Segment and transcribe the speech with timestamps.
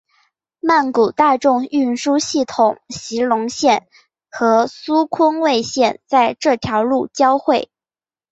[0.61, 3.87] 曼谷大众运输系统席隆线
[4.31, 7.69] 和苏坤蔚线在这条路交会。